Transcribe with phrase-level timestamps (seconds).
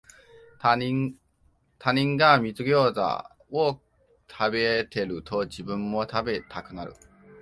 [0.57, 1.15] 他人
[2.17, 3.79] が水ギョウザを
[4.27, 6.95] 食べてると、自分も食べたくなる